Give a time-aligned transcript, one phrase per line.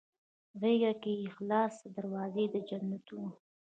[0.61, 3.29] غیږ کې یې خلاصې دروازې د جنتونه